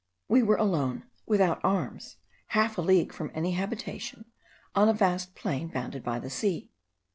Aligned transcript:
We 0.27 0.41
were 0.41 0.55
alone, 0.55 1.03
without 1.27 1.63
arms, 1.63 2.17
half 2.47 2.79
a 2.79 2.81
league 2.81 3.13
from 3.13 3.29
any 3.35 3.51
habitation, 3.51 4.25
on 4.73 4.89
a 4.89 4.93
vast 4.93 5.35
plain 5.35 5.67
bounded 5.67 6.03
by 6.03 6.17
the 6.17 6.31
sea. 6.31 6.71